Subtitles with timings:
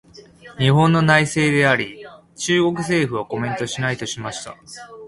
[0.57, 2.03] 「日本の内政であり、
[2.35, 4.57] 中国政府はコメントしない」としました。